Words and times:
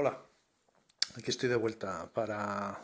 Hola, 0.00 0.16
aquí 1.16 1.32
estoy 1.32 1.48
de 1.48 1.56
vuelta 1.56 2.08
para 2.14 2.78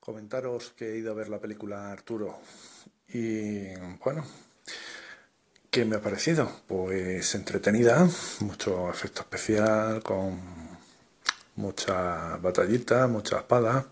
comentaros 0.00 0.72
que 0.74 0.90
he 0.90 0.96
ido 0.96 1.12
a 1.12 1.14
ver 1.14 1.28
la 1.28 1.38
película 1.38 1.92
Arturo. 1.92 2.38
Y 3.10 3.74
bueno, 4.02 4.24
¿qué 5.70 5.84
me 5.84 5.96
ha 5.96 6.00
parecido? 6.00 6.50
Pues 6.66 7.34
entretenida, 7.34 8.08
mucho 8.40 8.88
efecto 8.88 9.20
especial, 9.20 10.02
con 10.02 10.40
mucha 11.56 12.38
batallita, 12.38 13.06
mucha 13.06 13.40
espada, 13.40 13.88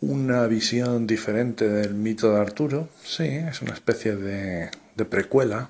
una 0.00 0.46
visión 0.46 1.06
diferente 1.06 1.68
del 1.68 1.92
mito 1.92 2.32
de 2.32 2.40
Arturo, 2.40 2.88
sí, 3.04 3.24
es 3.24 3.60
una 3.60 3.74
especie 3.74 4.16
de, 4.16 4.70
de 4.96 5.04
precuela 5.04 5.68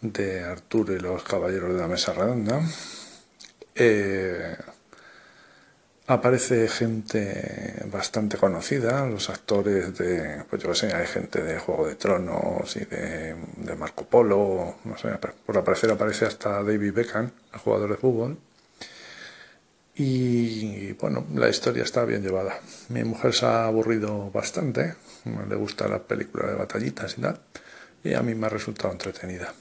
de 0.00 0.42
Arturo 0.42 0.92
y 0.92 0.98
los 0.98 1.22
Caballeros 1.22 1.72
de 1.72 1.78
la 1.78 1.86
Mesa 1.86 2.12
Redonda 2.12 2.60
eh, 3.74 4.56
aparece 6.06 6.68
gente 6.68 7.84
bastante 7.86 8.36
conocida, 8.36 9.06
los 9.06 9.30
actores 9.30 9.96
de, 9.96 10.44
pues 10.48 10.62
yo 10.62 10.74
sé, 10.74 10.94
hay 10.94 11.06
gente 11.06 11.42
de 11.42 11.58
Juego 11.58 11.86
de 11.86 11.94
Tronos 11.94 12.76
y 12.76 12.84
de, 12.84 13.36
Marco 13.78 14.04
Polo, 14.04 14.76
no 14.84 14.98
sé, 14.98 15.08
por 15.46 15.56
aparecer 15.56 15.90
aparece 15.90 16.26
hasta 16.26 16.62
David 16.62 16.92
Beckham, 16.92 17.30
el 17.52 17.58
jugador 17.58 17.90
de 17.90 17.96
fútbol. 17.96 18.38
Y 19.94 20.92
bueno, 20.94 21.26
la 21.34 21.48
historia 21.48 21.82
está 21.82 22.04
bien 22.06 22.22
llevada. 22.22 22.58
Mi 22.88 23.04
mujer 23.04 23.34
se 23.34 23.44
ha 23.44 23.66
aburrido 23.66 24.30
bastante, 24.30 24.94
le 25.48 25.56
gusta 25.56 25.86
las 25.86 26.00
películas 26.00 26.48
de 26.48 26.54
batallitas 26.56 27.18
y 27.18 27.20
tal, 27.20 27.40
y 28.02 28.14
a 28.14 28.22
mí 28.22 28.34
me 28.34 28.46
ha 28.46 28.50
resultado 28.50 28.92
entretenida. 28.92 29.52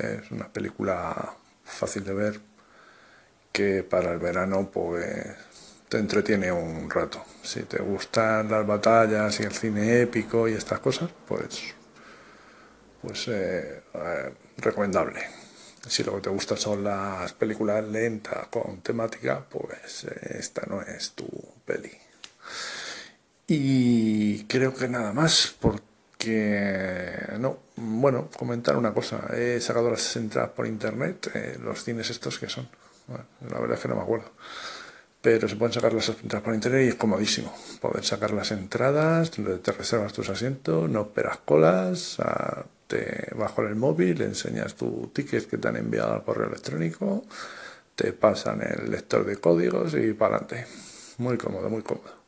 Es 0.00 0.30
una 0.30 0.48
película 0.48 1.34
fácil 1.64 2.04
de 2.04 2.14
ver, 2.14 2.40
que 3.52 3.82
para 3.84 4.12
el 4.12 4.18
verano 4.18 4.70
pues 4.72 5.36
te 5.88 5.98
entretiene 5.98 6.50
un 6.50 6.90
rato. 6.90 7.22
Si 7.42 7.62
te 7.64 7.82
gustan 7.82 8.50
las 8.50 8.66
batallas 8.66 9.38
y 9.40 9.42
el 9.44 9.52
cine 9.52 10.00
épico 10.00 10.48
y 10.48 10.54
estas 10.54 10.80
cosas, 10.80 11.10
pues 11.28 11.74
pues 13.02 13.28
eh, 13.28 13.82
eh, 13.94 14.32
recomendable. 14.58 15.20
Si 15.86 16.04
lo 16.04 16.14
que 16.14 16.22
te 16.22 16.30
gusta 16.30 16.56
son 16.56 16.84
las 16.84 17.32
películas 17.32 17.84
lentas 17.84 18.46
con 18.46 18.80
temática, 18.80 19.44
pues 19.48 20.04
eh, 20.04 20.36
esta 20.38 20.62
no 20.66 20.80
es 20.80 21.10
tu 21.10 21.26
peli. 21.66 21.90
Y 23.48 24.44
creo 24.44 24.72
que 24.72 24.88
nada 24.88 25.12
más, 25.12 25.54
porque 25.60 27.18
no, 27.38 27.58
bueno, 27.76 28.30
comentar 28.30 28.76
una 28.76 28.94
cosa. 28.94 29.26
He 29.34 29.60
sacado 29.60 29.90
las 29.90 30.16
entradas 30.16 30.50
por 30.50 30.66
internet, 30.66 31.58
los 31.60 31.82
cines 31.82 32.08
estos 32.10 32.38
que 32.38 32.48
son 32.48 32.68
la 33.08 33.58
verdad 33.58 33.76
es 33.76 33.82
que 33.82 33.88
no 33.88 33.96
me 33.96 34.02
acuerdo. 34.02 34.30
Pero 35.20 35.48
se 35.48 35.54
pueden 35.54 35.72
sacar 35.72 35.92
las 35.92 36.08
entradas 36.08 36.42
por 36.42 36.54
internet 36.54 36.84
y 36.84 36.88
es 36.88 36.94
comodísimo. 36.96 37.54
Poder 37.80 38.04
sacar 38.04 38.32
las 38.32 38.50
entradas, 38.50 39.30
te 39.30 39.72
reservas 39.72 40.12
tus 40.12 40.28
asientos, 40.28 40.90
no 40.90 41.02
esperas 41.02 41.38
colas, 41.44 42.18
te 42.88 43.28
bajo 43.36 43.62
el 43.62 43.76
móvil, 43.76 44.18
le 44.18 44.24
enseñas 44.24 44.74
tu 44.74 45.12
ticket 45.14 45.48
que 45.48 45.58
te 45.58 45.68
han 45.68 45.76
enviado 45.76 46.14
al 46.14 46.24
correo 46.24 46.48
electrónico, 46.48 47.24
te 47.94 48.12
pasan 48.12 48.62
el 48.62 48.90
lector 48.90 49.24
de 49.24 49.36
códigos 49.36 49.94
y 49.94 50.12
para 50.12 50.38
adelante. 50.38 50.66
Muy 51.18 51.38
cómodo, 51.38 51.70
muy 51.70 51.82
cómodo. 51.82 52.22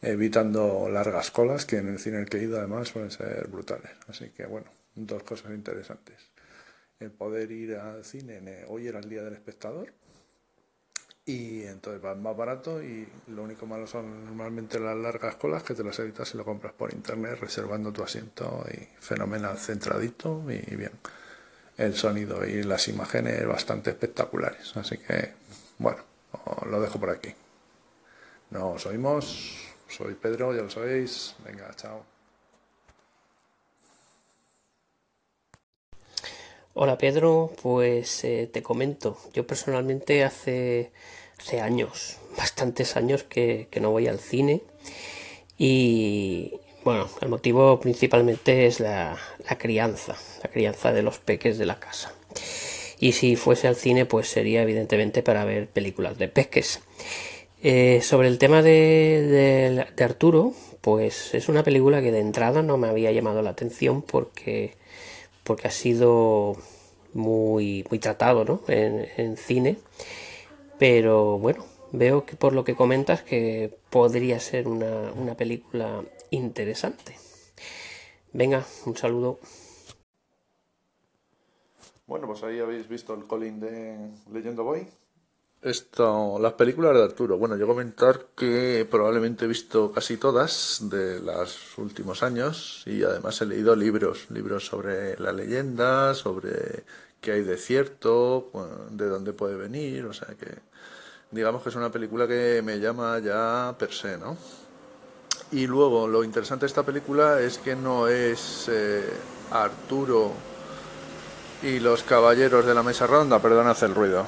Evitando 0.00 0.88
largas 0.90 1.30
colas 1.30 1.66
que 1.66 1.76
en 1.76 1.88
el 1.88 1.98
cine 1.98 2.24
que 2.24 2.38
he 2.38 2.44
ido 2.44 2.58
además 2.58 2.88
suelen 2.88 3.10
ser 3.10 3.46
brutales. 3.48 3.92
Así 4.08 4.30
que 4.30 4.46
bueno, 4.46 4.68
dos 4.94 5.22
cosas 5.22 5.52
interesantes. 5.52 6.16
El 7.02 7.10
poder 7.10 7.50
ir 7.50 7.74
al 7.76 8.04
cine, 8.04 8.64
hoy 8.68 8.86
era 8.86 9.00
el 9.00 9.08
día 9.08 9.22
del 9.22 9.34
espectador, 9.34 9.92
y 11.24 11.62
entonces 11.64 12.04
va 12.04 12.14
más 12.14 12.36
barato 12.36 12.82
y 12.82 13.08
lo 13.28 13.44
único 13.44 13.66
malo 13.66 13.86
son 13.86 14.24
normalmente 14.24 14.80
las 14.80 14.96
largas 14.96 15.36
colas 15.36 15.62
que 15.62 15.74
te 15.74 15.84
las 15.84 15.98
editas 16.00 16.34
y 16.34 16.36
lo 16.36 16.44
compras 16.44 16.72
por 16.72 16.92
internet 16.92 17.38
reservando 17.40 17.92
tu 17.92 18.02
asiento 18.02 18.64
y 18.72 18.88
fenomenal 19.00 19.56
centradito 19.58 20.42
y 20.48 20.74
bien. 20.74 20.92
El 21.76 21.94
sonido 21.94 22.44
y 22.44 22.62
las 22.64 22.88
imágenes 22.88 23.46
bastante 23.46 23.90
espectaculares 23.90 24.76
así 24.76 24.98
que 24.98 25.32
bueno 25.78 26.00
lo 26.68 26.80
dejo 26.80 26.98
por 26.98 27.10
aquí. 27.10 27.32
Nos 28.50 28.84
oímos 28.86 29.58
soy 29.88 30.14
Pedro 30.14 30.54
ya 30.54 30.62
lo 30.62 30.70
sabéis. 30.70 31.36
Venga 31.44 31.72
chao 31.76 32.11
Hola 36.74 36.96
Pedro, 36.96 37.52
pues 37.60 38.24
eh, 38.24 38.48
te 38.50 38.62
comento, 38.62 39.18
yo 39.34 39.46
personalmente 39.46 40.24
hace, 40.24 40.90
hace 41.38 41.60
años, 41.60 42.16
bastantes 42.38 42.96
años 42.96 43.24
que, 43.24 43.68
no 43.78 43.90
voy 43.90 44.06
al 44.06 44.18
cine 44.18 44.62
y 45.58 46.54
bueno, 46.82 47.10
el 47.20 47.28
motivo 47.28 47.78
principalmente 47.78 48.64
es 48.64 48.80
la, 48.80 49.18
crianza, 49.58 50.16
la 50.42 50.50
crianza 50.50 50.94
de 50.94 51.02
los 51.02 51.18
peques 51.18 51.58
de 51.58 51.66
la 51.66 51.78
casa. 51.78 52.14
Y 52.98 53.12
si 53.12 53.36
fuese 53.36 53.68
al 53.68 53.76
cine, 53.76 54.06
pues 54.06 54.28
sería 54.28 54.62
evidentemente 54.62 55.22
para 55.22 55.44
ver 55.44 55.68
películas 55.68 56.16
de 56.16 56.28
peques. 56.28 56.80
Eh, 57.62 58.00
sobre 58.02 58.28
el 58.28 58.38
tema 58.38 58.62
de, 58.62 59.86
de 59.94 60.04
Arturo, 60.04 60.54
pues 60.80 61.34
es 61.34 61.50
una 61.50 61.62
película 61.62 62.00
que 62.00 62.12
de 62.12 62.20
entrada 62.20 62.62
no 62.62 62.78
me 62.78 62.88
había 62.88 63.12
llamado 63.12 63.42
la 63.42 63.50
atención 63.50 64.00
porque 64.00 64.80
porque 65.44 65.68
ha 65.68 65.70
sido 65.70 66.56
muy, 67.14 67.84
muy 67.90 67.98
tratado 67.98 68.44
¿no? 68.44 68.60
en, 68.68 69.36
cine. 69.36 69.78
Pero 70.78 71.38
bueno, 71.38 71.64
veo 71.92 72.24
que 72.24 72.36
por 72.36 72.52
lo 72.52 72.64
que 72.64 72.74
comentas 72.74 73.22
que 73.22 73.78
podría 73.90 74.40
ser 74.40 74.68
una, 74.68 75.12
una 75.12 75.34
película 75.36 76.02
interesante. 76.30 77.16
Venga, 78.32 78.64
un 78.86 78.96
saludo. 78.96 79.38
Bueno, 82.06 82.26
pues 82.26 82.42
ahí 82.42 82.58
habéis 82.58 82.88
visto 82.88 83.14
el 83.14 83.26
Colin 83.26 83.60
de 83.60 84.10
Leyendo 84.30 84.64
Boy. 84.64 84.86
Esto, 85.62 86.40
las 86.40 86.54
películas 86.54 86.92
de 86.92 87.04
Arturo. 87.04 87.38
Bueno, 87.38 87.56
yo 87.56 87.68
comentar 87.68 88.26
que 88.36 88.84
probablemente 88.90 89.44
he 89.44 89.48
visto 89.48 89.92
casi 89.92 90.16
todas 90.16 90.80
de 90.90 91.20
los 91.20 91.78
últimos 91.78 92.24
años 92.24 92.82
y 92.84 93.04
además 93.04 93.40
he 93.40 93.46
leído 93.46 93.76
libros, 93.76 94.26
libros 94.30 94.66
sobre 94.66 95.16
la 95.20 95.32
leyenda, 95.32 96.14
sobre 96.14 96.82
qué 97.20 97.32
hay 97.32 97.42
de 97.42 97.56
cierto, 97.56 98.50
de 98.90 99.06
dónde 99.06 99.32
puede 99.34 99.54
venir, 99.54 100.04
o 100.06 100.12
sea 100.12 100.34
que 100.34 100.48
digamos 101.30 101.62
que 101.62 101.68
es 101.68 101.76
una 101.76 101.92
película 101.92 102.26
que 102.26 102.60
me 102.64 102.80
llama 102.80 103.20
ya 103.20 103.76
per 103.78 103.92
se, 103.92 104.18
¿no? 104.18 104.36
Y 105.52 105.68
luego 105.68 106.08
lo 106.08 106.24
interesante 106.24 106.62
de 106.62 106.70
esta 106.70 106.82
película 106.82 107.40
es 107.40 107.58
que 107.58 107.76
no 107.76 108.08
es 108.08 108.68
eh, 108.68 109.08
Arturo 109.52 110.32
y 111.62 111.78
los 111.78 112.02
caballeros 112.02 112.66
de 112.66 112.74
la 112.74 112.82
mesa 112.82 113.06
ronda, 113.06 113.40
perdón, 113.40 113.68
hace 113.68 113.86
el 113.86 113.94
ruido 113.94 114.26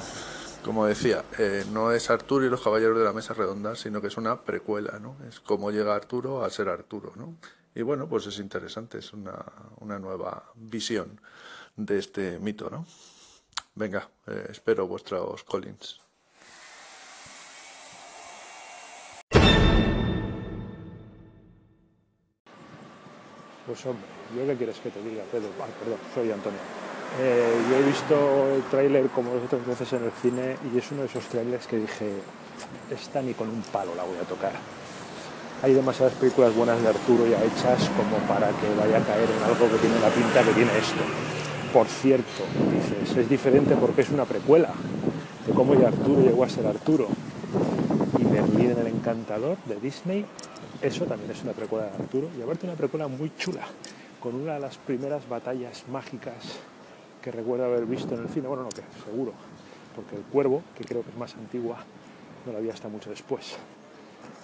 como 0.65 0.87
decía, 0.87 1.23
eh, 1.37 1.63
no 1.71 1.91
es 1.91 2.09
Arturo 2.09 2.43
y 2.43 2.49
los 2.49 2.63
caballeros 2.63 2.97
de 2.97 3.03
la 3.03 3.13
mesa 3.13 3.35
redonda, 3.35 3.75
sino 3.75 4.01
que 4.01 4.07
es 4.07 4.17
una 4.17 4.41
precuela, 4.41 4.97
¿no? 4.97 5.15
Es 5.29 5.39
cómo 5.39 5.69
llega 5.69 5.93
Arturo 5.93 6.43
a 6.43 6.49
ser 6.49 6.69
Arturo, 6.69 7.13
¿no? 7.15 7.35
Y 7.75 7.83
bueno, 7.83 8.09
pues 8.09 8.25
es 8.25 8.39
interesante, 8.39 8.97
es 8.97 9.13
una, 9.13 9.45
nueva 9.99 10.51
visión 10.55 11.21
de 11.75 11.99
este 11.99 12.39
mito, 12.39 12.71
¿no? 12.71 12.87
Venga, 13.75 14.09
eh, 14.25 14.47
espero 14.49 14.87
vuestros 14.87 15.43
Collins. 15.43 16.01
Pues 23.67 23.85
hombre, 23.85 24.07
¿yo 24.35 24.47
qué 24.47 24.55
quieres 24.57 24.79
que 24.79 24.89
te 24.89 25.03
diga, 25.03 25.23
Pedro? 25.31 25.49
Ah, 25.61 25.67
perdón, 25.79 25.99
soy 26.15 26.31
Antonio. 26.31 26.59
Eh, 27.17 27.55
yo 27.69 27.77
he 27.77 27.83
visto 27.83 28.51
el 28.53 28.63
tráiler 28.63 29.07
como 29.07 29.31
dos 29.31 29.45
otras 29.45 29.65
veces 29.65 29.93
en 29.93 30.03
el 30.03 30.11
cine 30.11 30.57
y 30.73 30.77
es 30.77 30.91
uno 30.91 31.01
de 31.01 31.07
esos 31.07 31.23
trailers 31.25 31.65
que 31.65 31.77
dije, 31.77 32.11
esta 32.91 33.21
ni 33.21 33.33
con 33.33 33.47
un 33.47 33.61
palo 33.61 33.95
la 33.95 34.03
voy 34.03 34.17
a 34.17 34.27
tocar. 34.27 34.51
Hay 35.63 35.73
demasiadas 35.73 36.13
películas 36.15 36.53
buenas 36.53 36.81
de 36.81 36.89
Arturo 36.89 37.25
ya 37.25 37.41
hechas 37.41 37.89
como 37.95 38.17
para 38.27 38.49
que 38.49 38.67
vaya 38.77 38.97
a 38.97 39.05
caer 39.05 39.29
en 39.31 39.43
algo 39.43 39.69
que 39.71 39.77
tiene 39.77 39.97
la 40.01 40.09
pinta 40.09 40.43
que 40.43 40.51
tiene 40.51 40.77
esto. 40.77 41.01
Por 41.71 41.87
cierto, 41.87 42.43
dices, 42.73 43.17
es 43.17 43.29
diferente 43.29 43.75
porque 43.75 44.01
es 44.01 44.09
una 44.09 44.25
precuela 44.25 44.73
de 45.47 45.53
cómo 45.53 45.73
ya 45.73 45.87
Arturo 45.87 46.21
llegó 46.21 46.43
a 46.43 46.49
ser 46.49 46.67
Arturo. 46.67 47.07
Y 48.19 48.25
Merlín 48.25 48.71
en 48.71 48.79
el 48.79 48.87
Encantador 48.87 49.57
de 49.65 49.77
Disney, 49.77 50.25
eso 50.81 51.05
también 51.05 51.31
es 51.31 51.41
una 51.43 51.53
precuela 51.53 51.85
de 51.85 52.03
Arturo 52.03 52.27
y 52.37 52.41
aparte 52.41 52.65
una 52.65 52.75
precuela 52.75 53.07
muy 53.07 53.31
chula, 53.37 53.65
con 54.19 54.35
una 54.35 54.55
de 54.55 54.59
las 54.59 54.77
primeras 54.77 55.27
batallas 55.29 55.85
mágicas 55.89 56.59
que 57.25 57.31
recuerdo 57.31 57.65
haber 57.65 57.87
visto 57.87 58.13
en 58.13 58.21
el 58.21 58.29
cine, 58.29 58.47
bueno, 58.47 58.61
no, 58.61 58.69
que 58.69 58.83
seguro, 59.03 59.33
porque 59.95 60.15
El 60.15 60.21
Cuervo, 60.25 60.61
que 60.77 60.83
creo 60.83 61.01
que 61.01 61.09
es 61.09 61.17
más 61.17 61.33
antigua, 61.33 61.79
no 62.45 62.53
la 62.53 62.59
vi 62.59 62.69
hasta 62.69 62.87
mucho 62.87 63.09
después. 63.09 63.57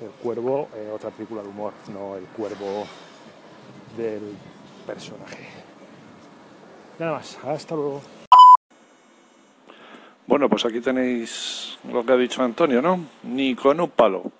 El 0.02 0.10
Cuervo, 0.10 0.68
eh, 0.76 0.90
otra 0.92 1.12
película 1.12 1.44
de 1.44 1.50
humor, 1.50 1.74
no 1.94 2.16
el 2.16 2.26
Cuervo 2.26 2.88
del 3.96 4.36
personaje. 4.88 5.46
Nada 6.98 7.12
más, 7.12 7.38
hasta 7.46 7.76
luego. 7.76 8.02
Bueno, 10.28 10.48
pues 10.48 10.66
aquí 10.66 10.80
tenéis 10.80 11.78
lo 11.92 12.06
que 12.06 12.14
ha 12.14 12.18
dicho 12.18 12.42
Antonio, 12.44 12.82
¿no? 12.82 13.06
Ni 13.24 13.56
con 13.56 13.80
un 13.82 13.90
palo. 13.90 14.32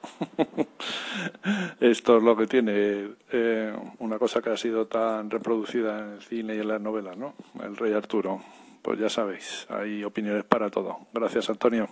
Esto 1.80 2.18
es 2.18 2.24
lo 2.24 2.38
que 2.38 2.48
tiene 2.48 3.10
eh, 3.32 3.74
una 4.00 4.18
cosa 4.18 4.42
que 4.42 4.52
ha 4.52 4.58
sido 4.58 4.88
tan 4.88 5.30
reproducida 5.30 6.00
en 6.00 6.14
el 6.14 6.22
cine 6.22 6.56
y 6.56 6.60
en 6.60 6.68
las 6.68 6.82
novelas, 6.82 7.18
¿no? 7.18 7.34
El 7.62 7.76
Rey 7.76 7.94
Arturo. 7.94 8.42
Pues 8.82 9.00
ya 9.00 9.10
sabéis, 9.10 9.68
hay 9.70 10.04
opiniones 10.04 10.44
para 10.44 10.70
todo. 10.70 11.00
Gracias, 11.14 11.50
Antonio. 11.50 11.88